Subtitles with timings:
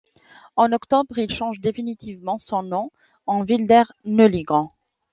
[0.55, 2.89] En octobre, il change définitivement son nom
[3.27, 4.71] en Wilder-Neligan.